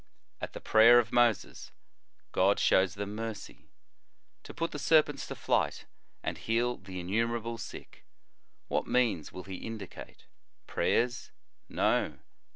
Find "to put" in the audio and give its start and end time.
4.41-4.71